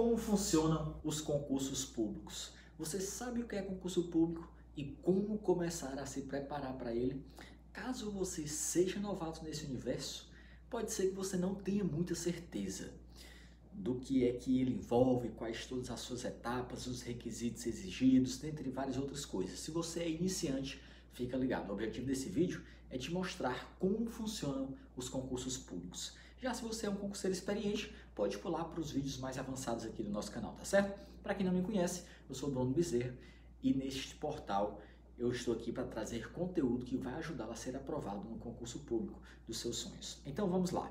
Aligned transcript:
Como 0.00 0.16
funcionam 0.16 0.98
os 1.04 1.20
concursos 1.20 1.84
públicos? 1.84 2.54
Você 2.78 2.98
sabe 2.98 3.42
o 3.42 3.46
que 3.46 3.54
é 3.54 3.60
concurso 3.60 4.04
público 4.04 4.50
e 4.74 4.82
como 4.82 5.36
começar 5.36 5.98
a 5.98 6.06
se 6.06 6.22
preparar 6.22 6.72
para 6.78 6.94
ele? 6.94 7.22
Caso 7.70 8.10
você 8.10 8.48
seja 8.48 8.98
novato 8.98 9.44
nesse 9.44 9.66
universo, 9.66 10.32
pode 10.70 10.90
ser 10.90 11.08
que 11.08 11.14
você 11.14 11.36
não 11.36 11.54
tenha 11.54 11.84
muita 11.84 12.14
certeza 12.14 12.94
do 13.74 13.96
que 13.96 14.26
é 14.26 14.32
que 14.32 14.58
ele 14.58 14.72
envolve, 14.72 15.28
quais 15.36 15.66
todas 15.66 15.90
as 15.90 16.00
suas 16.00 16.24
etapas, 16.24 16.86
os 16.86 17.02
requisitos 17.02 17.66
exigidos, 17.66 18.38
dentre 18.38 18.70
várias 18.70 18.96
outras 18.96 19.26
coisas. 19.26 19.60
Se 19.60 19.70
você 19.70 20.00
é 20.00 20.08
iniciante, 20.08 20.80
fica 21.12 21.36
ligado. 21.36 21.68
O 21.68 21.74
objetivo 21.74 22.06
desse 22.06 22.30
vídeo 22.30 22.64
é 22.88 22.96
te 22.96 23.12
mostrar 23.12 23.76
como 23.78 24.08
funcionam 24.08 24.74
os 24.96 25.10
concursos 25.10 25.58
públicos. 25.58 26.14
Já 26.40 26.54
se 26.54 26.62
você 26.62 26.86
é 26.86 26.90
um 26.90 26.96
concurseiro 26.96 27.36
experiente, 27.36 27.94
pode 28.14 28.38
pular 28.38 28.64
para 28.64 28.80
os 28.80 28.90
vídeos 28.90 29.18
mais 29.18 29.36
avançados 29.36 29.84
aqui 29.84 30.02
do 30.02 30.08
nosso 30.08 30.32
canal, 30.32 30.54
tá 30.54 30.64
certo? 30.64 30.98
Para 31.22 31.34
quem 31.34 31.44
não 31.44 31.52
me 31.52 31.62
conhece, 31.62 32.04
eu 32.26 32.34
sou 32.34 32.50
Bruno 32.50 32.70
Bezerra 32.72 33.14
e 33.62 33.74
neste 33.74 34.14
portal 34.14 34.80
eu 35.18 35.30
estou 35.30 35.52
aqui 35.52 35.70
para 35.70 35.84
trazer 35.84 36.32
conteúdo 36.32 36.86
que 36.86 36.96
vai 36.96 37.12
ajudá-lo 37.12 37.52
a 37.52 37.56
ser 37.56 37.76
aprovado 37.76 38.26
no 38.26 38.38
concurso 38.38 38.78
público 38.78 39.20
dos 39.46 39.58
seus 39.58 39.76
sonhos. 39.76 40.18
Então 40.24 40.48
vamos 40.48 40.70
lá. 40.70 40.90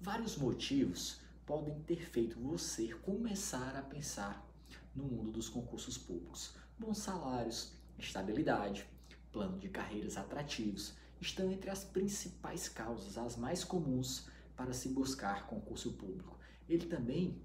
Vários 0.00 0.38
motivos 0.38 1.20
podem 1.44 1.78
ter 1.80 2.08
feito 2.08 2.40
você 2.40 2.88
começar 3.02 3.76
a 3.76 3.82
pensar 3.82 4.42
no 4.94 5.04
mundo 5.04 5.30
dos 5.30 5.50
concursos 5.50 5.98
públicos. 5.98 6.54
Bons 6.78 6.96
salários, 6.96 7.74
estabilidade, 7.98 8.86
plano 9.30 9.58
de 9.58 9.68
carreiras 9.68 10.16
atrativos 10.16 10.94
estão 11.20 11.52
entre 11.52 11.68
as 11.68 11.84
principais 11.84 12.70
causas, 12.70 13.18
as 13.18 13.36
mais 13.36 13.62
comuns 13.62 14.26
para 14.58 14.72
se 14.72 14.88
buscar 14.88 15.46
concurso 15.46 15.92
público. 15.92 16.36
Ele 16.68 16.84
também, 16.86 17.40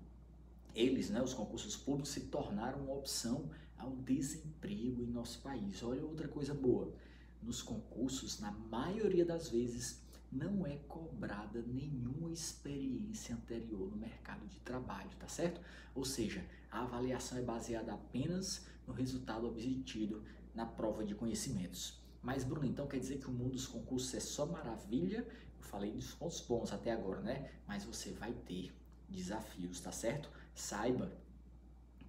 eles, 0.74 1.12
né, 1.12 1.22
os 1.22 1.32
concursos 1.32 1.78
públicos, 1.78 2.10
se 2.10 2.22
tornaram 2.22 2.86
uma 2.86 2.96
opção 2.96 3.52
ao 3.78 3.92
desemprego 3.98 5.04
em 5.04 5.12
nosso 5.12 5.40
país. 5.42 5.84
Olha 5.84 6.04
outra 6.04 6.28
coisa 6.28 6.56
boa. 6.56 6.92
Nos 7.40 7.62
concursos, 7.62 8.40
na 8.40 8.52
maioria 8.52 9.24
das 9.24 9.48
vezes, 9.48 10.02
não 10.32 10.66
é 10.66 10.78
cobrada 10.88 11.62
nenhuma 11.62 12.32
experiência 12.32 13.36
anterior 13.36 13.92
no 13.92 13.96
mercado 13.96 14.48
de 14.48 14.60
trabalho, 14.62 15.12
tá 15.20 15.28
certo? 15.28 15.62
Ou 15.94 16.04
seja, 16.04 16.44
a 16.72 16.82
avaliação 16.82 17.38
é 17.38 17.44
baseada 17.44 17.94
apenas 17.94 18.66
no 18.88 18.94
resultado 18.94 19.48
obtido 19.48 20.24
na 20.56 20.66
prova 20.66 21.06
de 21.06 21.14
conhecimentos. 21.14 22.02
Mas, 22.24 22.44
Bruno, 22.44 22.66
então 22.66 22.88
quer 22.88 23.00
dizer 23.00 23.20
que 23.20 23.30
o 23.30 23.32
mundo 23.32 23.52
dos 23.52 23.68
concursos 23.68 24.12
é 24.16 24.20
só 24.20 24.48
maravilha 24.48 25.28
falei 25.64 25.92
dos 25.92 26.14
pontos 26.14 26.42
bons 26.42 26.72
até 26.72 26.92
agora, 26.92 27.22
né? 27.22 27.52
Mas 27.68 27.84
você 27.84 28.12
vai 28.12 28.34
ter 28.34 28.74
desafios, 29.10 29.80
tá 29.80 29.92
certo? 29.92 30.30
Saiba 30.54 31.12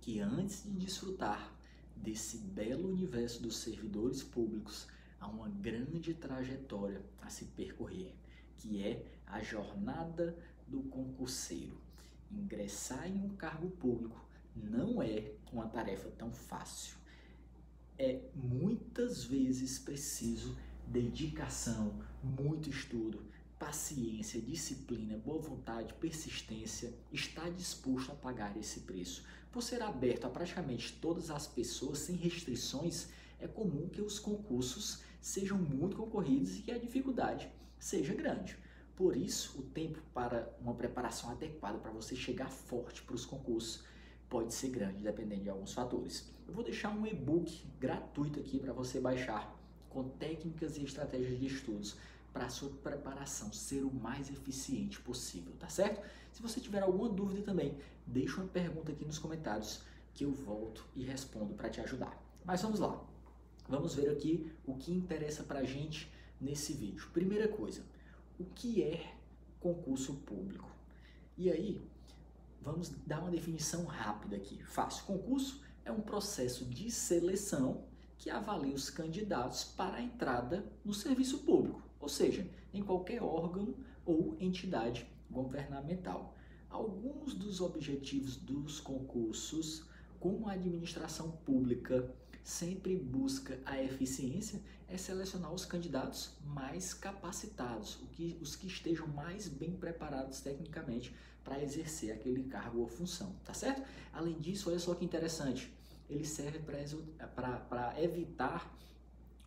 que 0.01 0.21
antes 0.21 0.65
de 0.65 0.71
desfrutar 0.71 1.53
desse 1.97 2.39
belo 2.39 2.91
universo 2.91 3.43
dos 3.43 3.57
servidores 3.57 4.23
públicos, 4.23 4.87
há 5.19 5.27
uma 5.27 5.49
grande 5.49 6.13
trajetória 6.13 7.03
a 7.23 7.31
se 7.31 7.47
percorrer, 7.47 8.15
que 8.57 8.83
é 8.83 9.05
a 9.27 9.43
jornada 9.43 10.37
do 10.67 10.83
concurseiro. 10.83 11.81
Ingressar 12.31 13.09
em 13.09 13.23
um 13.23 13.37
cargo 13.37 13.71
público 13.71 14.23
não 14.55 15.03
é 15.03 15.33
uma 15.53 15.67
tarefa 15.69 16.11
tão 16.11 16.33
fácil. 16.33 16.97
É 17.99 18.21
muitas 18.35 19.25
vezes 19.25 19.79
preciso 19.79 20.57
dedicação, 20.87 22.03
muito 22.23 22.69
estudo, 22.69 23.23
paciência, 23.59 24.41
disciplina, 24.41 25.17
boa 25.17 25.39
vontade, 25.39 25.95
persistência, 25.95 26.93
está 27.13 27.49
disposto 27.49 28.13
a 28.13 28.15
pagar 28.15 28.57
esse 28.57 28.81
preço. 28.81 29.25
Por 29.53 29.63
ser 29.63 29.83
aberto 29.83 30.25
a 30.25 30.31
praticamente 30.31 30.93
todas 31.01 31.31
as 31.31 31.47
pessoas 31.47 31.99
sem 31.99 32.17
restrições, 32.17 33.09
é 33.39 33.47
comum 33.47 33.89
que 33.89 34.01
os 34.01 34.19
concursos 34.19 35.03
sejam 35.21 35.59
muito 35.59 35.97
concorridos 35.97 36.59
e 36.59 36.63
que 36.63 36.73
a 36.73 36.79
dificuldade 36.79 37.49
seja 37.79 38.15
grande. 38.15 38.57
Por 38.97 39.17
isso, 39.17 39.59
o 39.59 39.63
tempo 39.63 40.01
para 40.13 40.55
uma 40.61 40.75
preparação 40.75 41.31
adequada 41.31 41.79
para 41.79 41.91
você 41.91 42.15
chegar 42.15 42.49
forte 42.51 43.03
para 43.03 43.15
os 43.15 43.25
concursos 43.25 43.85
pode 44.29 44.55
ser 44.55 44.71
grande, 44.71 45.03
dependendo 45.03 45.43
de 45.43 45.51
alguns 45.51 45.73
fatores. 45.73 46.31
Eu 46.47 46.55
vou 46.55 46.65
deixar 46.65 46.91
um 46.91 47.07
e-book 47.07 47.67
gratuito 47.81 48.41
aqui 48.41 48.59
para 48.59 48.73
você 48.73 49.01
baixar 49.01 49.59
com 49.89 50.09
técnicas 50.11 50.77
e 50.77 50.85
estratégias 50.85 51.39
de 51.39 51.47
estudos 51.47 51.97
para 52.35 52.47
a 52.47 52.51
sua 52.51 52.69
preparação 52.69 53.53
ser 53.53 53.85
o 53.85 53.95
mais 53.95 54.29
eficiente 54.29 55.01
possível, 55.01 55.55
tá 55.57 55.69
certo? 55.69 56.05
Se 56.33 56.43
você 56.43 56.61
tiver 56.61 56.83
alguma 56.83 57.09
dúvida 57.09 57.43
também, 57.43 57.79
deixa 58.05 58.41
uma 58.41 58.49
pergunta 58.49 58.91
aqui 58.91 59.05
nos 59.05 59.21
comentários 59.21 59.83
que 60.13 60.25
eu 60.25 60.33
volto 60.33 60.85
e 60.97 61.05
respondo 61.05 61.55
para 61.55 61.71
te 61.71 61.81
ajudar. 61.81 62.21
Mas 62.45 62.61
vamos 62.61 62.81
lá. 62.81 63.01
Vamos 63.69 63.95
ver 63.95 64.11
aqui 64.11 64.53
o 64.67 64.75
que 64.75 64.93
interessa 64.93 65.45
para 65.45 65.61
a 65.61 65.65
gente 65.65 66.11
nesse 66.41 66.73
vídeo. 66.73 67.09
Primeira 67.13 67.47
coisa, 67.47 67.83
o 68.39 68.45
que 68.45 68.83
é 68.83 69.15
concurso 69.61 70.15
público? 70.17 70.69
E 71.39 71.51
aí, 71.51 71.81
vamos 72.61 72.91
dar 73.07 73.21
uma 73.21 73.31
definição 73.31 73.85
rápida 73.85 74.37
aqui. 74.37 74.61
Fácil. 74.65 75.05
Concurso 75.05 75.63
é 75.85 75.93
um 75.93 76.01
processo 76.01 76.65
de 76.65 76.91
seleção 76.91 77.85
que 78.19 78.29
avalia 78.29 78.75
os 78.75 78.91
candidatos 78.91 79.63
para 79.63 79.99
a 79.99 80.03
entrada 80.03 80.67
no 80.85 80.93
serviço 80.93 81.39
público 81.39 81.84
ou 82.05 82.09
seja, 82.09 82.47
em 82.75 82.83
qualquer 82.83 83.23
órgão 83.23 83.75
ou 84.05 84.37
entidade 84.39 85.07
governamental. 85.31 86.37
Alguns 86.69 87.33
dos 87.35 87.63
objetivos 87.63 88.37
dos 88.37 88.79
concursos, 88.79 89.89
como 90.21 90.47
a 90.47 90.53
administração 90.53 91.31
pública 91.31 92.15
sempre 92.43 92.95
busca 92.95 93.59
a 93.65 93.83
eficiência, 93.83 94.61
é 94.87 94.99
selecionar 94.99 95.51
os 95.51 95.65
candidatos 95.65 96.37
mais 96.45 96.93
capacitados, 96.93 97.99
os 98.39 98.55
que 98.55 98.67
estejam 98.67 99.09
mais 99.09 99.49
bem 99.49 99.75
preparados 99.75 100.43
tecnicamente 100.43 101.17
para 101.43 101.63
exercer 101.63 102.13
aquele 102.13 102.45
cargo 102.45 102.81
ou 102.81 102.87
função, 102.87 103.35
tá 103.47 103.55
certo? 103.55 103.83
Além 104.13 104.39
disso, 104.39 104.69
olha 104.69 104.79
só 104.79 104.95
que 104.95 105.07
interessante, 105.07 105.73
ele 106.11 106.27
serve 106.27 106.59
para 106.59 107.95
evitar 108.03 108.77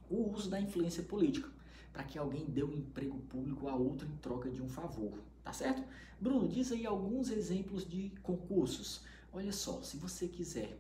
o 0.10 0.32
uso 0.34 0.50
da 0.50 0.60
influência 0.60 1.04
política 1.04 1.56
para 1.98 2.04
que 2.04 2.20
alguém 2.20 2.46
dê 2.46 2.64
um 2.64 2.76
emprego 2.76 3.18
público 3.22 3.68
a 3.68 3.76
outro 3.76 4.08
em 4.08 4.16
troca 4.18 4.52
de 4.52 4.62
um 4.62 4.70
favor, 4.70 5.20
tá 5.44 5.52
certo? 5.52 5.84
Bruno, 6.22 6.48
diz 6.48 6.72
aí 6.72 6.86
alguns 6.86 7.32
exemplos 7.32 7.90
de 7.90 8.12
concursos. 8.22 9.02
Olha 9.34 9.52
só, 9.52 9.82
se 9.82 9.98
você 9.98 10.28
quiser 10.28 10.78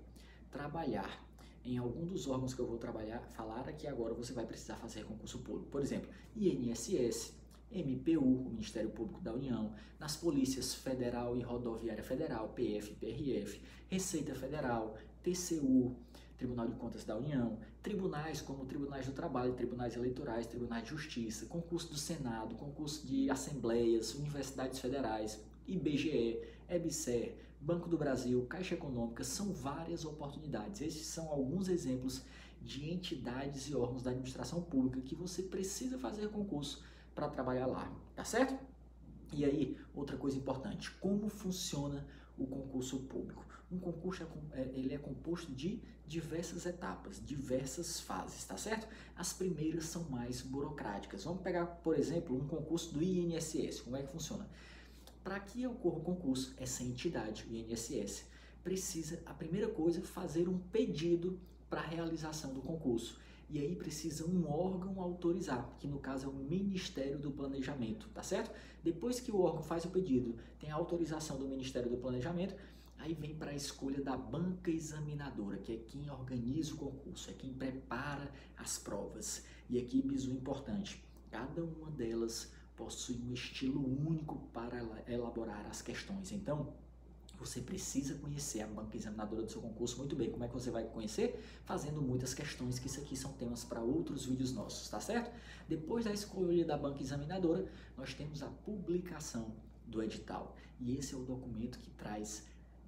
trabalhar 0.51 1.25
em 1.65 1.75
algum 1.75 2.05
dos 2.05 2.27
órgãos 2.27 2.53
que 2.53 2.61
eu 2.61 2.67
vou 2.67 2.77
trabalhar, 2.77 3.19
falar 3.31 3.67
aqui 3.67 3.87
agora, 3.87 4.13
você 4.13 4.31
vai 4.31 4.45
precisar 4.45 4.75
fazer 4.75 5.05
concurso 5.05 5.39
público. 5.39 5.71
Por 5.71 5.81
exemplo, 5.81 6.07
INSS, 6.35 7.33
MPU, 7.71 8.21
o 8.21 8.49
Ministério 8.51 8.91
Público 8.91 9.19
da 9.19 9.33
União, 9.33 9.73
nas 9.99 10.15
polícias 10.15 10.75
Federal 10.75 11.35
e 11.35 11.41
Rodoviária 11.41 12.03
Federal, 12.03 12.49
PF, 12.49 12.93
PRF, 12.93 13.59
Receita 13.89 14.35
Federal, 14.35 14.95
TCU, 15.23 15.95
Tribunal 16.37 16.67
de 16.67 16.75
Contas 16.75 17.03
da 17.03 17.17
União, 17.17 17.57
tribunais 17.81 18.41
como 18.41 18.65
tribunais 18.65 19.05
do 19.05 19.11
trabalho, 19.11 19.53
tribunais 19.53 19.95
eleitorais, 19.95 20.45
tribunais 20.45 20.83
de 20.83 20.89
justiça, 20.89 21.47
concurso 21.47 21.89
do 21.89 21.97
Senado, 21.97 22.55
concurso 22.55 23.07
de 23.07 23.29
assembleias, 23.29 24.13
universidades 24.13 24.79
federais, 24.79 25.43
IBGE, 25.67 26.39
EBSER, 26.69 27.35
Banco 27.59 27.89
do 27.89 27.97
Brasil, 27.97 28.45
Caixa 28.45 28.75
Econômica, 28.75 29.23
são 29.23 29.51
várias 29.51 30.05
oportunidades. 30.05 30.81
Esses 30.81 31.07
são 31.07 31.29
alguns 31.29 31.67
exemplos 31.67 32.23
de 32.61 32.91
entidades 32.91 33.67
e 33.69 33.75
órgãos 33.75 34.03
da 34.03 34.11
administração 34.11 34.61
pública 34.61 35.01
que 35.01 35.15
você 35.15 35.41
precisa 35.41 35.97
fazer 35.97 36.29
concurso 36.29 36.83
para 37.15 37.29
trabalhar 37.29 37.65
lá, 37.65 37.91
tá 38.15 38.23
certo? 38.23 38.57
E 39.33 39.43
aí, 39.43 39.77
outra 39.93 40.15
coisa 40.15 40.37
importante, 40.37 40.91
como 40.99 41.29
funciona 41.29 42.05
o 42.37 42.45
concurso 42.45 42.99
público? 43.01 43.45
Um 43.71 43.79
concurso 43.79 44.23
é, 44.53 44.61
é, 44.61 44.71
ele 44.73 44.93
é 44.93 44.97
composto 44.97 45.51
de 45.51 45.81
diversas 46.05 46.65
etapas, 46.65 47.21
diversas 47.23 47.99
fases, 47.99 48.45
tá 48.45 48.57
certo? 48.57 48.87
As 49.15 49.33
primeiras 49.33 49.85
são 49.85 50.03
mais 50.03 50.41
burocráticas. 50.41 51.25
Vamos 51.25 51.41
pegar, 51.41 51.65
por 51.65 51.97
exemplo, 51.97 52.35
um 52.35 52.47
concurso 52.47 52.93
do 52.93 53.03
INSS. 53.03 53.81
Como 53.81 53.97
é 53.97 54.03
que 54.03 54.11
funciona? 54.11 54.47
Para 55.21 55.39
que 55.39 55.67
ocorra 55.67 55.97
o 55.97 56.01
concurso, 56.01 56.53
essa 56.57 56.81
entidade, 56.83 57.45
o 57.49 57.53
INSS, 57.53 58.25
precisa, 58.63 59.21
a 59.25 59.33
primeira 59.33 59.67
coisa, 59.67 60.01
fazer 60.01 60.47
um 60.47 60.57
pedido 60.57 61.37
para 61.69 61.81
a 61.81 61.85
realização 61.85 62.53
do 62.53 62.61
concurso. 62.61 63.19
E 63.49 63.59
aí 63.59 63.75
precisa 63.75 64.25
um 64.25 64.49
órgão 64.49 65.01
autorizar, 65.01 65.75
que 65.79 65.87
no 65.87 65.99
caso 65.99 66.25
é 66.25 66.29
o 66.29 66.33
Ministério 66.33 67.17
do 67.17 67.31
Planejamento, 67.31 68.09
tá 68.13 68.21
certo? 68.21 68.51
Depois 68.83 69.19
que 69.19 69.31
o 69.31 69.39
órgão 69.39 69.63
faz 69.63 69.85
o 69.85 69.89
pedido, 69.89 70.35
tem 70.59 70.69
a 70.69 70.75
autorização 70.75 71.37
do 71.37 71.47
Ministério 71.47 71.89
do 71.89 71.97
Planejamento, 71.97 72.55
Aí 72.99 73.13
vem 73.13 73.35
para 73.35 73.51
a 73.51 73.55
escolha 73.55 74.01
da 74.01 74.17
banca 74.17 74.71
examinadora, 74.71 75.57
que 75.57 75.71
é 75.71 75.77
quem 75.77 76.09
organiza 76.09 76.73
o 76.73 76.77
concurso, 76.77 77.29
é 77.29 77.33
quem 77.33 77.53
prepara 77.53 78.31
as 78.57 78.77
provas. 78.77 79.45
E 79.69 79.77
aqui, 79.77 80.01
bisu 80.01 80.31
importante, 80.31 81.03
cada 81.29 81.63
uma 81.63 81.91
delas 81.91 82.51
possui 82.75 83.17
um 83.17 83.33
estilo 83.33 83.79
único 84.07 84.37
para 84.51 84.79
elaborar 85.07 85.65
as 85.67 85.81
questões. 85.81 86.31
Então, 86.31 86.73
Você 87.39 87.61
precisa 87.61 88.15
conhecer 88.15 88.61
a 88.61 88.67
banca 88.67 88.97
examinadora 88.97 89.43
do 89.43 89.51
seu 89.51 89.61
concurso 89.61 89.97
muito 89.97 90.15
bem. 90.15 90.31
Como 90.31 90.43
é 90.43 90.47
que 90.47 90.53
você 90.53 90.71
vai 90.71 90.83
conhecer? 90.85 91.39
Fazendo 91.65 92.01
muitas 92.01 92.33
questões, 92.33 92.79
que 92.79 92.87
isso 92.87 92.99
aqui 92.99 93.15
são 93.15 93.31
temas 93.33 93.63
para 93.63 93.81
outros 93.81 94.25
vídeos 94.25 94.51
nossos, 94.51 94.89
tá 94.89 94.99
certo? 94.99 95.31
Depois 95.67 96.05
da 96.05 96.11
escolha 96.11 96.65
da 96.65 96.77
banca 96.77 97.01
examinadora, 97.01 97.65
nós 97.95 98.13
temos 98.13 98.41
a 98.41 98.47
publicação 98.47 99.53
do 99.85 100.01
edital. 100.01 100.55
E 100.79 100.95
esse 100.95 101.13
é 101.13 101.17
o 101.17 101.23
documento 101.23 101.79
que 101.79 101.89
traz 101.91 102.45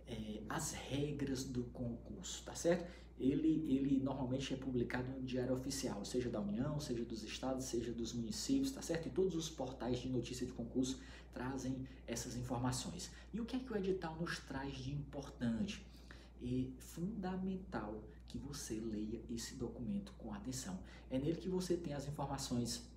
é, 0.08 0.42
as 0.50 0.72
regras 0.72 1.44
do 1.44 1.64
concurso, 1.66 2.44
tá 2.44 2.56
certo? 2.56 2.90
Ele, 3.20 3.66
ele 3.68 4.00
normalmente 4.00 4.54
é 4.54 4.58
publicado 4.58 5.12
no 5.12 5.22
Diário 5.24 5.54
Oficial, 5.54 6.06
seja 6.06 6.30
da 6.30 6.40
União, 6.40 6.80
seja 6.80 7.04
dos 7.04 7.22
estados, 7.22 7.66
seja 7.66 7.92
dos 7.92 8.14
municípios, 8.14 8.72
tá 8.72 8.82
certo? 8.82 9.08
E 9.08 9.12
todos 9.12 9.36
os 9.36 9.50
portais 9.50 10.00
de 10.00 10.08
notícia 10.08 10.46
de 10.46 10.54
concurso 10.54 11.02
trazem 11.34 11.86
essas 12.08 12.36
informações. 12.38 13.12
E 13.34 13.42
o 13.42 13.46
que 13.46 13.58
é 13.58 13.60
que 13.60 13.74
o 13.74 13.76
edital 13.76 14.16
nos 14.20 14.40
traz 14.40 14.74
de 14.78 14.92
importante? 14.92 15.86
É 16.42 16.66
fundamental 16.78 18.02
que 18.28 18.38
você 18.38 18.76
leia 18.76 19.22
esse 19.30 19.56
documento 19.56 20.14
com 20.18 20.34
atenção. 20.34 20.80
É 21.10 21.20
nele 21.20 21.36
que 21.36 21.50
você 21.50 21.76
tem 21.76 21.94
as 21.94 22.08
informações 22.08 22.88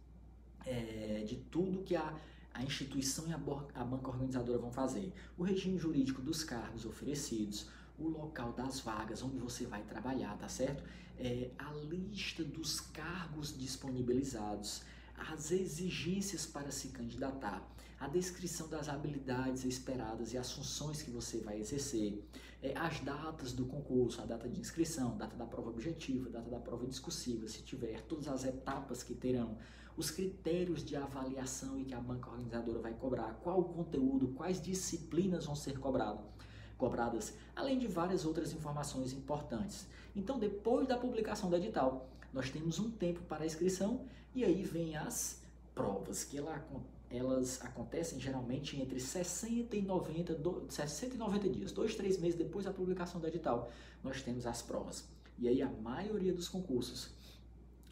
é, 0.65 1.25
de 1.27 1.37
tudo 1.37 1.83
que 1.83 1.97
a 1.97 2.17
a 2.55 2.63
instituição 2.63 3.27
e 3.29 3.33
a, 3.33 3.37
a 3.75 3.85
banca 3.85 4.11
organizadora 4.11 4.59
vão 4.59 4.71
fazer, 4.71 5.13
o 5.39 5.43
regime 5.43 5.79
jurídico 5.79 6.21
dos 6.21 6.45
cargos 6.45 6.85
oferecidos, 6.85 7.67
o 7.99 8.09
local 8.09 8.53
das 8.53 8.81
vagas 8.81 9.23
onde 9.23 9.39
você 9.39 9.67
vai 9.67 9.83
trabalhar, 9.83 10.37
tá 10.39 10.49
certo? 10.49 10.83
É, 11.19 11.50
a 11.59 11.73
lista 11.73 12.43
dos 12.43 12.81
cargos 12.81 13.56
disponibilizados, 13.56 14.83
as 15.17 15.50
exigências 15.50 16.47
para 16.47 16.71
se 16.71 16.89
candidatar, 16.89 17.62
a 18.00 18.09
descrição 18.09 18.69
das 18.69 18.89
habilidades 18.89 19.65
esperadas 19.65 20.33
e 20.33 20.39
as 20.39 20.50
funções 20.50 21.03
que 21.03 21.11
você 21.11 21.39
vai 21.39 21.61
exercer, 21.61 22.21
é, 22.61 22.77
as 22.77 22.99
datas 23.00 23.53
do 23.53 23.65
concurso, 23.67 24.21
a 24.21 24.25
data 24.25 24.49
de 24.49 24.59
inscrição, 24.59 25.17
data 25.17 25.37
da 25.37 25.47
prova 25.47 25.71
objetiva, 25.71 26.29
data 26.29 26.50
da 26.50 26.59
prova 26.59 26.87
discursiva, 26.87 27.47
se 27.47 27.62
tiver, 27.62 28.00
todas 28.03 28.27
as 28.27 28.44
etapas 28.44 29.03
que 29.03 29.15
terão, 29.15 29.56
os 29.97 30.11
critérios 30.11 30.85
de 30.85 30.97
avaliação 30.97 31.79
e 31.79 31.85
que 31.85 31.94
a 31.94 32.00
banca 32.00 32.31
organizadora 32.31 32.81
vai 32.81 32.94
cobrar, 32.94 33.35
qual 33.43 33.61
o 33.61 33.65
conteúdo, 33.65 34.29
quais 34.29 34.61
disciplinas 34.61 35.47
vão 35.47 35.55
ser 35.55 35.79
cobrado, 35.79 36.25
cobradas, 36.82 37.32
além 37.55 37.79
de 37.79 37.87
várias 37.87 38.25
outras 38.25 38.52
informações 38.52 39.12
importantes. 39.12 39.87
Então, 40.17 40.37
depois 40.37 40.88
da 40.88 40.99
publicação 40.99 41.49
do 41.49 41.55
edital, 41.55 42.08
nós 42.32 42.50
temos 42.50 42.81
um 42.81 42.90
tempo 42.90 43.20
para 43.23 43.46
inscrição 43.46 44.05
e 44.34 44.44
aí 44.44 44.64
vem 44.64 44.96
as 44.96 45.40
provas, 45.76 46.25
que 46.25 46.37
ela, 46.37 46.67
elas 47.08 47.62
acontecem 47.62 48.19
geralmente 48.19 48.81
entre 48.82 48.99
60 48.99 49.76
e 49.76 49.82
90, 49.82 50.34
do, 50.34 50.67
60 50.69 51.14
e 51.14 51.19
90 51.19 51.49
dias, 51.50 51.70
dois, 51.70 51.94
três 51.94 52.19
meses 52.19 52.37
depois 52.37 52.64
da 52.64 52.73
publicação 52.73 53.20
do 53.20 53.29
edital, 53.29 53.70
nós 54.02 54.20
temos 54.20 54.44
as 54.44 54.61
provas. 54.61 55.05
E 55.38 55.46
aí 55.46 55.62
a 55.62 55.70
maioria 55.70 56.32
dos 56.32 56.49
concursos 56.49 57.11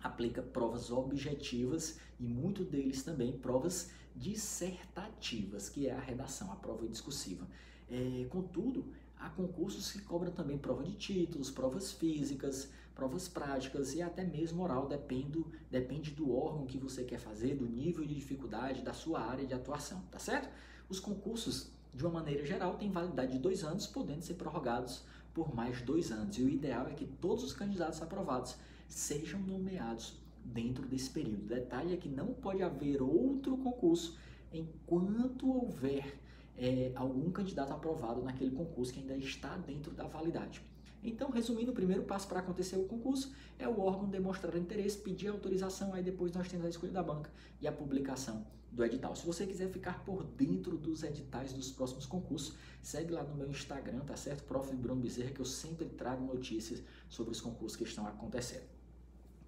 aplica 0.02 0.42
provas 0.42 0.90
objetivas 0.90 2.00
e 2.18 2.24
muito 2.24 2.64
deles 2.64 3.04
também 3.04 3.38
provas 3.38 3.92
dissertativas, 4.16 5.68
que 5.68 5.86
é 5.86 5.92
a 5.92 6.00
redação, 6.00 6.50
a 6.50 6.56
prova 6.56 6.88
discursiva. 6.88 7.46
É, 7.90 8.24
contudo, 8.30 8.84
há 9.18 9.28
concursos 9.30 9.90
que 9.90 10.00
cobram 10.02 10.30
também 10.30 10.56
prova 10.56 10.82
de 10.84 10.92
títulos, 10.92 11.50
provas 11.50 11.92
físicas, 11.92 12.70
provas 12.94 13.28
práticas 13.28 13.94
e 13.94 14.02
até 14.02 14.24
mesmo 14.24 14.62
oral, 14.62 14.86
depende, 14.86 15.44
depende 15.70 16.10
do 16.12 16.32
órgão 16.34 16.66
que 16.66 16.78
você 16.78 17.02
quer 17.02 17.18
fazer, 17.18 17.56
do 17.56 17.66
nível 17.66 18.06
de 18.06 18.14
dificuldade, 18.14 18.82
da 18.82 18.92
sua 18.92 19.20
área 19.20 19.46
de 19.46 19.54
atuação, 19.54 20.02
tá 20.10 20.18
certo? 20.18 20.48
Os 20.88 21.00
concursos, 21.00 21.70
de 21.92 22.04
uma 22.04 22.20
maneira 22.20 22.44
geral, 22.44 22.76
têm 22.76 22.90
validade 22.90 23.32
de 23.32 23.38
dois 23.38 23.64
anos, 23.64 23.86
podendo 23.86 24.22
ser 24.22 24.34
prorrogados 24.34 25.02
por 25.32 25.54
mais 25.54 25.80
dois 25.82 26.12
anos. 26.12 26.36
E 26.38 26.42
o 26.42 26.48
ideal 26.48 26.86
é 26.88 26.94
que 26.94 27.06
todos 27.06 27.42
os 27.42 27.52
candidatos 27.52 28.02
aprovados 28.02 28.56
sejam 28.86 29.40
nomeados 29.40 30.20
dentro 30.44 30.86
desse 30.86 31.10
período. 31.10 31.46
Detalhe 31.46 31.94
é 31.94 31.96
que 31.96 32.08
não 32.08 32.34
pode 32.34 32.62
haver 32.62 33.02
outro 33.02 33.56
concurso 33.56 34.18
enquanto 34.52 35.48
houver 35.48 36.19
é, 36.60 36.92
algum 36.94 37.30
candidato 37.30 37.72
aprovado 37.72 38.22
naquele 38.22 38.50
concurso 38.50 38.92
que 38.92 39.00
ainda 39.00 39.16
está 39.16 39.56
dentro 39.56 39.92
da 39.92 40.06
validade. 40.06 40.62
Então, 41.02 41.30
resumindo, 41.30 41.70
o 41.70 41.74
primeiro 41.74 42.02
passo 42.02 42.28
para 42.28 42.40
acontecer 42.40 42.76
o 42.76 42.84
concurso 42.84 43.32
é 43.58 43.66
o 43.66 43.80
órgão 43.80 44.06
demonstrar 44.06 44.54
interesse, 44.56 44.98
pedir 44.98 45.28
autorização, 45.28 45.94
aí 45.94 46.02
depois 46.02 46.32
nós 46.32 46.46
temos 46.48 46.66
a 46.66 46.68
escolha 46.68 46.92
da 46.92 47.02
banca 47.02 47.30
e 47.62 47.66
a 47.66 47.72
publicação 47.72 48.46
do 48.70 48.84
edital. 48.84 49.16
Se 49.16 49.24
você 49.24 49.46
quiser 49.46 49.70
ficar 49.70 50.04
por 50.04 50.22
dentro 50.22 50.76
dos 50.76 51.02
editais 51.02 51.54
dos 51.54 51.72
próximos 51.72 52.04
concursos, 52.04 52.54
segue 52.82 53.12
lá 53.12 53.22
no 53.22 53.34
meu 53.34 53.50
Instagram, 53.50 54.00
tá 54.00 54.14
certo? 54.14 54.44
Prof. 54.44 54.70
Bruno 54.76 55.00
Bezerra, 55.00 55.30
que 55.30 55.40
eu 55.40 55.46
sempre 55.46 55.86
trago 55.86 56.22
notícias 56.22 56.82
sobre 57.08 57.32
os 57.32 57.40
concursos 57.40 57.76
que 57.76 57.84
estão 57.84 58.06
acontecendo. 58.06 58.68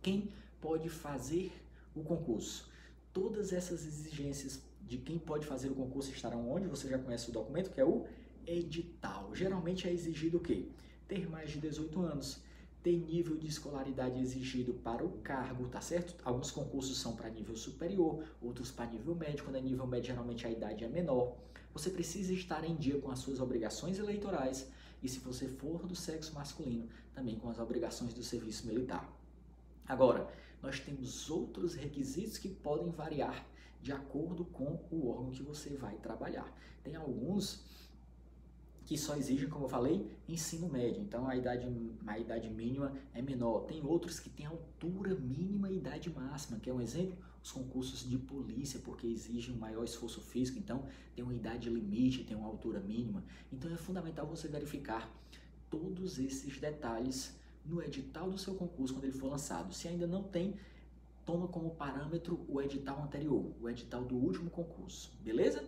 Quem 0.00 0.32
pode 0.62 0.88
fazer 0.88 1.53
o 1.94 2.03
concurso? 2.03 2.70
Todas 3.12 3.53
essas 3.53 3.85
exigências 3.85 4.62
de 4.87 4.99
quem 4.99 5.19
pode 5.19 5.46
fazer 5.46 5.70
o 5.70 5.75
concurso 5.75 6.11
estarão 6.11 6.50
onde? 6.50 6.69
Você 6.69 6.88
já 6.88 6.99
conhece 6.99 7.31
o 7.31 7.32
documento, 7.32 7.70
que 7.70 7.81
é 7.81 7.84
o 7.84 8.06
edital. 8.46 9.34
Geralmente 9.34 9.88
é 9.88 9.93
exigido 9.93 10.38
o 10.38 10.40
quê? 10.40 10.67
Ter 11.08 11.29
mais 11.29 11.50
de 11.50 11.61
18 11.61 12.00
anos, 12.00 12.40
ter 12.82 12.96
nível 12.96 13.37
de 13.37 13.46
escolaridade 13.46 14.20
exigido 14.20 14.75
para 14.75 15.05
o 15.05 15.11
cargo, 15.19 15.69
tá 15.69 15.81
certo? 15.81 16.14
Alguns 16.25 16.50
concursos 16.50 16.99
são 16.99 17.14
para 17.14 17.31
nível 17.31 17.56
superior, 17.56 18.25
outros 18.40 18.70
para 18.70 18.87
nível 18.87 19.14
médio. 19.14 19.44
Quando 19.44 19.56
é 19.56 19.61
nível 19.61 19.87
médio, 19.87 20.08
geralmente 20.08 20.46
a 20.46 20.50
idade 20.50 20.85
é 20.85 20.88
menor. 20.88 21.37
Você 21.73 21.90
precisa 21.90 22.32
estar 22.32 22.64
em 22.64 22.76
dia 22.76 22.99
com 23.00 23.11
as 23.11 23.20
suas 23.20 23.40
obrigações 23.40 23.99
eleitorais 23.99 24.69
e, 25.02 25.08
se 25.08 25.20
você 25.20 25.49
for 25.49 25.87
do 25.87 25.94
sexo 25.94 26.35
masculino, 26.35 26.88
também 27.14 27.37
com 27.37 27.49
as 27.49 27.58
obrigações 27.58 28.12
do 28.12 28.23
serviço 28.23 28.67
militar. 28.67 29.11
Agora, 29.87 30.28
nós 30.62 30.78
temos 30.81 31.31
outros 31.31 31.75
requisitos 31.75 32.38
que 32.38 32.49
podem 32.49 32.90
variar 32.90 33.44
de 33.82 33.93
acordo 33.93 34.44
com 34.44 34.79
o 34.90 35.08
órgão 35.08 35.31
que 35.31 35.43
você 35.43 35.76
vai 35.76 35.96
trabalhar. 35.96 36.50
Tem 36.84 36.94
alguns 36.94 37.64
que 38.87 38.96
só 38.96 39.17
exigem, 39.17 39.49
como 39.49 39.64
eu 39.64 39.69
falei, 39.69 40.11
ensino 40.29 40.69
médio. 40.69 41.02
Então 41.02 41.26
a 41.26 41.37
idade, 41.37 41.67
a 42.06 42.19
idade 42.19 42.49
mínima 42.49 42.93
é 43.14 43.20
menor. 43.20 43.61
Tem 43.62 43.84
outros 43.84 44.20
que 44.20 44.31
têm 44.31 44.46
altura 44.46 45.14
mínima 45.14 45.70
e 45.70 45.76
idade 45.76 46.11
máxima, 46.11 46.58
que 46.58 46.70
é 46.70 46.75
um 46.75 46.81
exemplo, 46.81 47.17
os 47.43 47.50
concursos 47.50 48.08
de 48.08 48.19
polícia, 48.19 48.81
porque 48.84 49.06
exigem 49.06 49.55
um 49.55 49.58
maior 49.58 49.85
esforço 49.85 50.20
físico, 50.20 50.58
então 50.58 50.85
tem 51.14 51.25
uma 51.25 51.35
idade 51.35 51.69
limite, 51.69 52.25
tem 52.25 52.37
uma 52.37 52.46
altura 52.46 52.81
mínima. 52.81 53.25
Então 53.52 53.73
é 53.73 53.76
fundamental 53.76 54.26
você 54.26 54.46
verificar 54.46 55.11
todos 55.68 56.18
esses 56.18 56.61
detalhes 56.61 57.35
no 57.64 57.83
edital 57.83 58.30
do 58.30 58.38
seu 58.38 58.54
concurso 58.54 58.95
quando 58.95 59.04
ele 59.04 59.12
for 59.12 59.28
lançado. 59.28 59.75
Se 59.75 59.88
ainda 59.88 60.06
não 60.06 60.23
tem, 60.23 60.54
toma 61.25 61.49
como 61.49 61.75
parâmetro 61.75 62.45
o 62.49 62.61
edital 62.61 63.02
anterior, 63.02 63.52
o 63.61 63.69
edital 63.69 64.05
do 64.05 64.17
último 64.17 64.50
concurso, 64.50 65.12
beleza? 65.21 65.64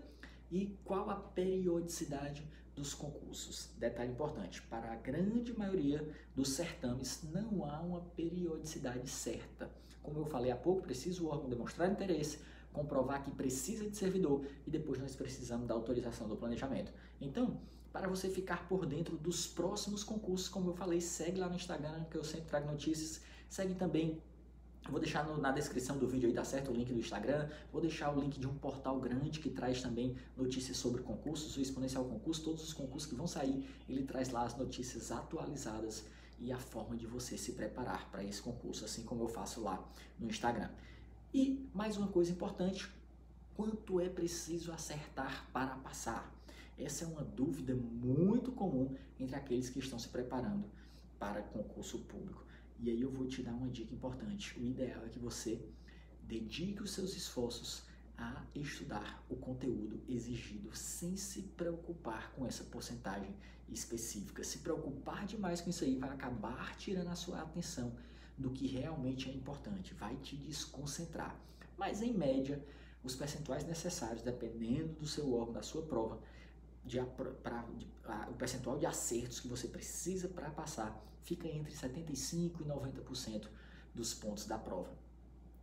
E 0.51 0.79
qual 0.85 1.11
a 1.11 1.17
periodicidade 1.17 2.47
dos 2.75 2.95
concursos? 2.95 3.71
Detalhe 3.79 4.13
importante: 4.13 4.63
para 4.63 4.93
a 4.93 4.97
grande 4.97 5.57
maioria 5.59 6.09
dos 6.35 6.51
certames 6.51 7.23
não 7.33 7.65
há 7.65 7.81
uma 7.81 8.01
periodicidade 8.01 9.09
certa. 9.09 9.71
Como 10.03 10.19
eu 10.19 10.27
falei 10.27 10.51
há 10.51 10.57
pouco, 10.57 10.83
precisa 10.83 11.23
o 11.23 11.29
órgão 11.29 11.49
demonstrar 11.49 11.91
interesse, 11.91 12.39
comprovar 12.73 13.25
que 13.25 13.31
precisa 13.31 13.89
de 13.89 13.97
servidor 13.97 14.45
e 14.67 14.71
depois 14.71 14.99
nós 14.99 15.17
precisamos 15.17 15.67
da 15.67 15.75
autorização 15.75 16.29
do 16.29 16.37
planejamento. 16.37 16.93
Então, 17.21 17.61
para 17.91 18.09
você 18.09 18.29
ficar 18.29 18.69
por 18.69 18.85
dentro 18.85 19.17
dos 19.17 19.47
próximos 19.47 20.03
concursos, 20.03 20.49
como 20.49 20.71
eu 20.71 20.75
falei, 20.75 21.01
segue 21.01 21.39
lá 21.39 21.49
no 21.49 21.55
Instagram 21.55 22.05
que 22.11 22.19
eu 22.19 22.25
sempre 22.25 22.47
trago 22.49 22.71
notícias. 22.71 23.23
Segue 23.49 23.75
também 23.77 24.21
Vou 24.91 25.00
deixar 25.00 25.25
no, 25.25 25.38
na 25.38 25.50
descrição 25.50 25.97
do 25.97 26.07
vídeo 26.07 26.29
aí, 26.29 26.35
tá 26.35 26.45
certo? 26.45 26.71
O 26.71 26.75
link 26.75 26.93
do 26.93 26.99
Instagram. 26.99 27.49
Vou 27.73 27.81
deixar 27.81 28.14
o 28.14 28.21
link 28.21 28.38
de 28.38 28.47
um 28.47 28.55
portal 28.55 29.00
grande 29.00 29.41
que 29.41 29.49
traz 29.49 29.81
também 29.81 30.17
notícias 30.37 30.76
sobre 30.76 31.03
concursos, 31.03 31.57
o 31.57 31.61
Exponencial 31.61 32.05
Concurso. 32.05 32.45
Todos 32.45 32.62
os 32.62 32.73
concursos 32.73 33.09
que 33.09 33.17
vão 33.17 33.26
sair, 33.26 33.67
ele 33.88 34.05
traz 34.05 34.31
lá 34.31 34.45
as 34.45 34.57
notícias 34.57 35.11
atualizadas 35.11 36.05
e 36.38 36.53
a 36.53 36.59
forma 36.59 36.97
de 36.97 37.07
você 37.07 37.38
se 37.38 37.53
preparar 37.53 38.11
para 38.11 38.23
esse 38.23 38.43
concurso, 38.43 38.85
assim 38.85 39.03
como 39.05 39.23
eu 39.23 39.29
faço 39.29 39.62
lá 39.62 39.83
no 40.19 40.29
Instagram. 40.29 40.69
E 41.33 41.67
mais 41.73 41.97
uma 41.97 42.09
coisa 42.09 42.31
importante: 42.31 42.88
quanto 43.57 44.00
é 44.00 44.09
preciso 44.09 44.71
acertar 44.71 45.49
para 45.53 45.76
passar? 45.76 46.31
Essa 46.79 47.05
é 47.05 47.09
uma 47.09 47.23
dúvida 47.23 47.75
muito 47.75 48.53
comum 48.53 48.95
entre 49.19 49.37
aqueles 49.37 49.71
que 49.71 49.79
estão 49.79 49.99
se 49.99 50.09
preparando 50.09 50.64
para 51.19 51.41
concurso 51.41 52.00
público. 52.00 52.45
E 52.78 52.90
aí 52.90 53.00
eu 53.00 53.11
vou 53.11 53.26
te 53.26 53.43
dar 53.43 53.52
uma 53.52 53.69
dica 53.69 53.95
importante. 53.95 54.59
O 54.59 54.64
ideal 54.64 55.04
é 55.04 55.09
que 55.09 55.19
você 55.19 55.61
dedique 56.23 56.83
os 56.83 56.90
seus 56.93 57.14
esforços 57.14 57.85
a 58.16 58.45
estudar 58.54 59.25
o 59.28 59.37
conteúdo 59.37 60.00
exigido 60.09 60.75
sem 60.75 61.16
se 61.16 61.43
preocupar 61.43 62.33
com 62.33 62.47
essa 62.47 62.64
porcentagem 62.64 63.35
específica. 63.69 64.45
Se 64.45 64.59
preocupar 64.59 65.26
demais 65.26 65.61
com 65.61 65.71
isso 65.71 65.85
aí 65.85 65.97
vai 65.97 66.11
acabar 66.11 66.76
tirando 66.76 67.09
a 67.09 67.16
sua 67.16 67.40
atenção 67.40 67.93
do 68.37 68.50
que 68.50 68.66
realmente 68.66 69.28
é 69.28 69.33
importante, 69.33 69.95
vai 69.95 70.16
te 70.16 70.37
desconcentrar. 70.37 71.38
Mas 71.76 72.02
em 72.02 72.12
média, 72.12 72.64
os 73.02 73.14
percentuais 73.14 73.64
necessários, 73.64 74.23
dependendo 74.23 74.95
do 74.95 75.07
seu 75.07 75.33
órgão, 75.33 75.54
da 75.54 75.62
sua 75.62 75.83
prova, 75.83 76.21
de, 76.85 77.00
pra, 77.43 77.62
de 77.76 77.87
a, 78.05 78.29
o 78.31 78.35
percentual 78.35 78.79
de 78.79 78.87
acertos 78.87 79.41
que 79.41 79.49
você 79.49 79.69
precisa 79.69 80.29
para 80.29 80.50
passar 80.50 81.03
fica 81.23 81.49
entre 81.49 81.73
75% 81.73 82.61
e 82.61 82.64
90% 82.64 83.49
dos 83.95 84.12
pontos 84.12 84.47
da 84.47 84.59
prova. 84.59 84.93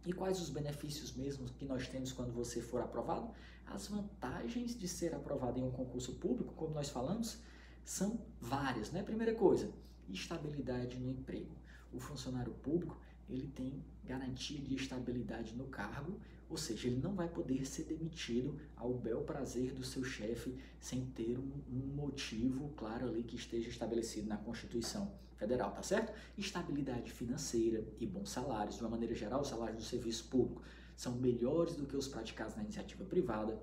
E 0.06 0.12
quais 0.12 0.42
os 0.42 0.50
benefícios 0.50 1.13
mesmo 1.13 1.46
que 1.46 1.66
nós 1.66 1.88
temos 1.88 2.12
quando 2.12 2.34
você 2.34 2.62
for 2.62 2.82
aprovado? 2.82 3.32
As 3.68 3.88
vantagens 3.88 4.75
de 4.75 4.88
ser 4.88 5.13
aprovado 5.13 5.60
em 5.60 5.63
um 5.63 5.72
concurso 5.72 6.16
público, 6.16 6.54
como 6.56 6.74
nós 6.74 6.90
falamos, 6.90 7.38
são 7.86 8.20
várias. 8.40 8.92
Né? 8.92 9.04
Primeira 9.04 9.36
coisa, 9.36 9.72
estabilidade 10.10 11.00
no 11.00 11.10
emprego. 11.10 11.56
O 11.94 12.00
funcionário 12.00 12.54
público 12.54 12.98
ele 13.32 13.48
tem 13.48 13.84
garantia 14.04 14.60
de 14.60 14.76
estabilidade 14.76 15.56
no 15.56 15.66
cargo, 15.66 16.20
ou 16.50 16.58
seja, 16.58 16.88
ele 16.88 17.00
não 17.00 17.16
vai 17.16 17.30
poder 17.30 17.66
ser 17.66 17.84
demitido 17.84 18.60
ao 18.76 18.94
bel 18.94 19.22
prazer 19.22 19.74
do 19.74 19.84
seu 19.84 20.04
chefe 20.04 20.54
sem 20.80 21.06
ter 21.06 21.38
um, 21.38 21.52
um 21.72 21.96
motivo 21.96 22.70
claro 22.76 23.08
ali 23.08 23.24
que 23.24 23.38
esteja 23.38 23.70
estabelecido 23.70 24.28
na 24.28 24.38
Constituição 24.38 25.10
Federal, 25.38 25.72
tá 25.72 25.82
certo? 25.82 26.14
Estabilidade 26.38 27.12
financeira 27.12 27.84
e 28.00 28.06
bons 28.06 28.30
salários, 28.30 28.76
de 28.76 28.82
uma 28.82 28.90
maneira 28.90 29.16
geral, 29.16 29.42
os 29.42 29.48
salários 29.48 29.78
do 29.78 29.84
serviço 29.84 30.26
público 30.26 30.62
são 30.96 31.14
melhores 31.16 31.76
do 31.76 31.86
que 31.86 31.96
os 31.96 32.08
praticados 32.08 32.56
na 32.56 32.64
iniciativa 32.64 33.04
privada. 33.06 33.58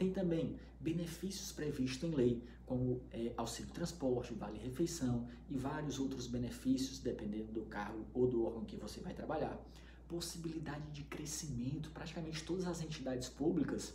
Tem 0.00 0.10
também 0.10 0.56
benefícios 0.80 1.52
previstos 1.52 2.08
em 2.08 2.14
lei, 2.14 2.42
como 2.64 3.02
é, 3.12 3.34
auxílio 3.36 3.70
transporte, 3.70 4.32
vale-refeição 4.32 5.28
e 5.50 5.58
vários 5.58 5.98
outros 5.98 6.26
benefícios, 6.26 7.00
dependendo 7.00 7.52
do 7.52 7.66
cargo 7.66 8.06
ou 8.14 8.26
do 8.26 8.46
órgão 8.46 8.64
que 8.64 8.76
você 8.76 8.98
vai 9.00 9.12
trabalhar. 9.12 9.62
Possibilidade 10.08 10.90
de 10.90 11.02
crescimento, 11.02 11.90
praticamente 11.90 12.42
todas 12.42 12.66
as 12.66 12.80
entidades 12.80 13.28
públicas 13.28 13.92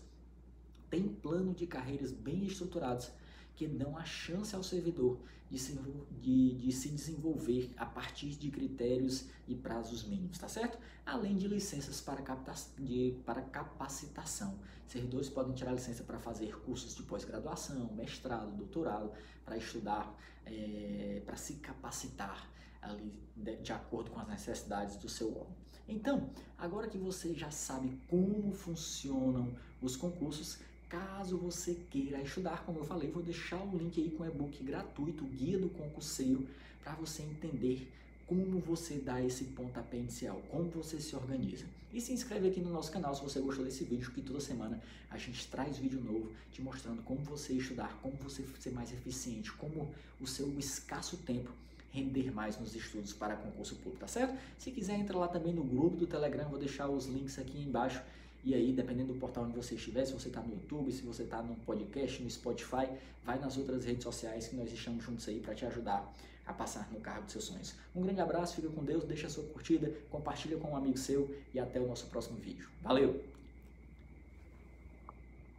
têm 0.91 1.07
plano 1.07 1.55
de 1.55 1.65
carreiras 1.65 2.11
bem 2.11 2.45
estruturados 2.45 3.09
que 3.55 3.67
dão 3.67 3.97
a 3.97 4.03
chance 4.03 4.55
ao 4.55 4.63
servidor 4.63 5.19
de 5.49 5.59
se, 5.59 5.79
de, 6.21 6.55
de 6.55 6.71
se 6.71 6.89
desenvolver 6.89 7.71
a 7.77 7.85
partir 7.85 8.31
de 8.31 8.49
critérios 8.49 9.25
e 9.47 9.55
prazos 9.55 10.03
mínimos, 10.03 10.37
tá 10.37 10.47
certo? 10.47 10.77
Além 11.05 11.35
de 11.35 11.47
licenças 11.47 12.01
para, 12.01 12.21
capta, 12.21 12.53
de, 12.77 13.15
para 13.25 13.41
capacitação. 13.41 14.59
Servidores 14.87 15.29
podem 15.29 15.53
tirar 15.53 15.71
licença 15.71 16.03
para 16.03 16.19
fazer 16.19 16.55
cursos 16.61 16.95
de 16.95 17.03
pós-graduação, 17.03 17.93
mestrado, 17.93 18.55
doutorado, 18.55 19.11
para 19.43 19.57
estudar, 19.57 20.15
é, 20.45 21.21
para 21.25 21.35
se 21.35 21.55
capacitar 21.55 22.49
ali 22.81 23.13
de, 23.35 23.57
de 23.57 23.71
acordo 23.71 24.11
com 24.11 24.19
as 24.19 24.27
necessidades 24.27 24.97
do 24.97 25.09
seu 25.09 25.29
órgão. 25.29 25.55
Então, 25.87 26.31
agora 26.57 26.87
que 26.87 26.97
você 26.97 27.33
já 27.33 27.51
sabe 27.51 27.99
como 28.09 28.51
funcionam 28.51 29.55
os 29.81 29.95
concursos, 29.95 30.59
Caso 30.95 31.37
você 31.37 31.75
queira 31.91 32.21
estudar, 32.21 32.63
como 32.63 32.79
eu 32.79 32.85
falei, 32.85 33.11
vou 33.11 33.21
deixar 33.21 33.61
o 33.61 33.77
link 33.77 34.01
aí 34.01 34.09
com 34.11 34.23
o 34.23 34.25
e-book 34.25 34.63
gratuito, 34.63 35.25
Guia 35.25 35.59
do 35.59 35.67
Concurseiro, 35.67 36.47
para 36.81 36.93
você 36.93 37.21
entender 37.21 37.91
como 38.25 38.59
você 38.61 38.95
dá 38.95 39.21
esse 39.21 39.43
pontapé 39.43 39.97
inicial, 39.97 40.41
como 40.49 40.69
você 40.69 41.01
se 41.01 41.13
organiza. 41.13 41.65
E 41.93 41.99
se 41.99 42.13
inscreve 42.13 42.47
aqui 42.47 42.61
no 42.61 42.69
nosso 42.69 42.93
canal 42.93 43.13
se 43.13 43.21
você 43.21 43.41
gostou 43.41 43.65
desse 43.65 43.83
vídeo, 43.83 44.09
que 44.11 44.21
toda 44.21 44.39
semana 44.39 44.81
a 45.11 45.17
gente 45.17 45.45
traz 45.49 45.77
vídeo 45.77 45.99
novo 45.99 46.31
te 46.53 46.61
mostrando 46.61 47.01
como 47.01 47.19
você 47.25 47.51
estudar, 47.51 47.99
como 48.01 48.15
você 48.15 48.45
ser 48.57 48.71
mais 48.71 48.93
eficiente, 48.93 49.51
como 49.51 49.93
o 50.21 50.25
seu 50.25 50.47
escasso 50.57 51.17
tempo 51.17 51.51
render 51.91 52.31
mais 52.31 52.57
nos 52.57 52.73
estudos 52.73 53.11
para 53.11 53.35
concurso 53.35 53.75
público, 53.75 53.99
tá 53.99 54.07
certo? 54.07 54.37
Se 54.57 54.71
quiser, 54.71 54.97
entra 54.97 55.17
lá 55.17 55.27
também 55.27 55.53
no 55.53 55.63
grupo 55.63 55.97
do 55.97 56.07
Telegram, 56.07 56.47
vou 56.47 56.59
deixar 56.59 56.87
os 56.87 57.05
links 57.05 57.37
aqui 57.37 57.61
embaixo 57.61 58.01
e 58.45 58.53
aí, 58.53 58.71
dependendo 58.71 59.11
do 59.11 59.19
portal 59.19 59.45
onde 59.45 59.55
você 59.55 59.73
estiver, 59.73 60.05
se 60.05 60.13
você 60.13 60.27
está 60.27 60.39
no 60.39 60.53
YouTube, 60.53 60.91
se 60.91 61.01
você 61.01 61.23
está 61.23 61.41
no 61.41 61.55
podcast, 61.55 62.21
no 62.21 62.29
Spotify, 62.29 62.87
vai 63.23 63.39
nas 63.39 63.57
outras 63.57 63.83
redes 63.83 64.03
sociais 64.03 64.47
que 64.47 64.55
nós 64.55 64.71
estamos 64.71 65.03
juntos 65.03 65.27
aí 65.27 65.39
para 65.39 65.55
te 65.55 65.65
ajudar 65.65 66.13
a 66.45 66.53
passar 66.53 66.87
no 66.91 66.99
carro 66.99 67.23
dos 67.23 67.31
seus 67.31 67.45
sonhos. 67.45 67.73
Um 67.95 68.03
grande 68.03 68.21
abraço, 68.21 68.57
fica 68.57 68.69
com 68.69 68.83
Deus, 68.83 69.03
deixa 69.03 69.25
a 69.25 69.31
sua 69.31 69.45
curtida, 69.45 69.91
compartilha 70.11 70.57
com 70.57 70.69
um 70.69 70.77
amigo 70.77 70.95
seu 70.95 71.35
e 71.55 71.59
até 71.59 71.79
o 71.79 71.87
nosso 71.87 72.05
próximo 72.05 72.37
vídeo. 72.37 72.69
Valeu! 72.83 73.34